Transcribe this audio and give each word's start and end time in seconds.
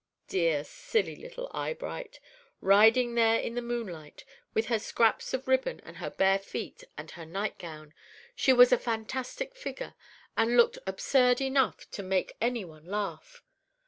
Dear 0.27 0.63
silly 0.63 1.15
little 1.15 1.47
Eyebright! 1.53 2.19
Riding 2.59 3.13
there 3.13 3.39
in 3.39 3.53
the 3.53 3.61
moonlight, 3.61 4.25
with 4.51 4.65
her 4.65 4.79
scraps 4.79 5.31
of 5.31 5.47
ribbon 5.47 5.79
and 5.81 5.97
her 5.97 6.09
bare 6.09 6.39
feet 6.39 6.83
and 6.97 7.11
her 7.11 7.23
night 7.23 7.59
gown, 7.59 7.93
she 8.35 8.51
was 8.51 8.71
a 8.71 8.79
fantastic 8.79 9.55
figure, 9.55 9.93
and 10.35 10.57
looked 10.57 10.79
absurd 10.87 11.39
enough 11.39 11.87
to 11.91 12.01
make 12.01 12.35
any 12.41 12.65
one 12.65 12.87
laugh. 12.87 13.43